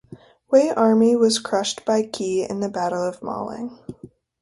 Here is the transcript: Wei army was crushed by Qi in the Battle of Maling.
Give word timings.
Wei 0.49 0.71
army 0.71 1.15
was 1.15 1.37
crushed 1.37 1.85
by 1.85 2.01
Qi 2.01 2.49
in 2.49 2.59
the 2.59 2.69
Battle 2.69 3.07
of 3.07 3.19
Maling. 3.19 3.77